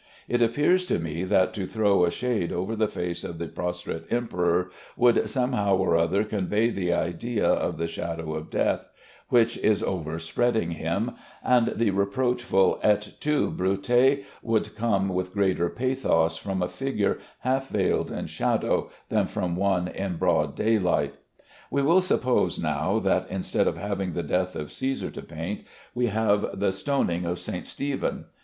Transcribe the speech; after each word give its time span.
It 0.27 0.41
appears 0.41 0.87
to 0.87 0.97
me 0.97 1.23
that 1.25 1.53
to 1.53 1.67
throw 1.67 2.05
a 2.05 2.09
shade 2.09 2.51
over 2.51 2.75
the 2.75 2.87
face 2.87 3.23
of 3.23 3.37
the 3.37 3.47
prostrate 3.47 4.11
emperor 4.11 4.71
would 4.97 5.29
somehow 5.29 5.75
or 5.77 5.95
other 5.95 6.23
convey 6.23 6.71
the 6.71 6.91
idea 6.91 7.47
of 7.47 7.77
the 7.77 7.85
shadow 7.85 8.33
of 8.33 8.49
death, 8.49 8.89
which 9.29 9.57
is 9.59 9.83
overspreading 9.83 10.71
him, 10.71 11.11
and 11.43 11.73
the 11.75 11.91
reproachful 11.91 12.79
"Et 12.81 13.11
tu 13.19 13.51
Bruté" 13.51 14.23
would 14.41 14.75
come 14.75 15.07
with 15.09 15.35
greater 15.35 15.69
pathos 15.69 16.35
from 16.35 16.63
a 16.63 16.67
figure 16.67 17.19
half 17.41 17.69
veiled 17.69 18.09
in 18.11 18.25
shadow 18.25 18.89
than 19.09 19.27
from 19.27 19.55
one 19.55 19.87
in 19.87 20.15
broad 20.15 20.55
daylight. 20.55 21.13
We 21.69 21.83
will 21.83 22.01
suppose 22.01 22.57
now 22.59 22.97
that 22.97 23.27
instead 23.29 23.67
of 23.67 23.77
having 23.77 24.13
the 24.13 24.23
death 24.23 24.55
of 24.55 24.69
Cæsar 24.69 25.13
to 25.13 25.21
paint 25.21 25.61
we 25.93 26.07
have 26.07 26.59
the 26.59 26.71
"Stoning 26.71 27.23
of 27.23 27.37
St. 27.37 27.67
Stephen." 27.67 28.25